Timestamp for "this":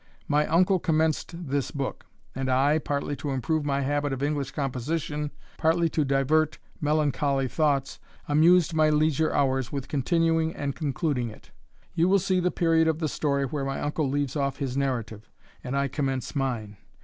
1.47-1.69